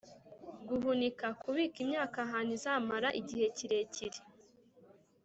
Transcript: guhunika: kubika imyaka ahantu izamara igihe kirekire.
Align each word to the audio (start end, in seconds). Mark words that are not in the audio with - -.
guhunika: 0.67 1.25
kubika 1.41 1.77
imyaka 1.85 2.17
ahantu 2.25 2.49
izamara 2.57 3.09
igihe 3.21 3.45
kirekire. 3.57 4.19